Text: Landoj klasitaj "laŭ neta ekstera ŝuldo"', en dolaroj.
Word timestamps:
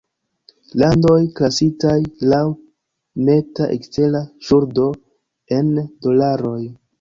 Landoj 0.83 1.17
klasitaj 1.39 1.97
"laŭ 2.31 2.39
neta 3.27 3.69
ekstera 3.77 4.23
ŝuldo"', 4.49 4.89
en 5.61 5.71
dolaroj. 6.09 6.59